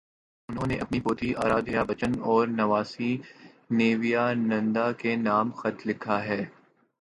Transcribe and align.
انہوں 0.49 0.67
نے 0.67 0.75
اپنی 0.77 0.99
پوتی 0.99 1.29
ارادھیابچن 1.37 2.11
اور 2.23 2.47
نواسی 2.47 3.11
نیویا 3.71 4.33
ننداکے 4.33 5.15
نام 5.17 5.51
خط 5.51 5.87
لکھا 5.87 6.23
ہے۔ 6.25 6.41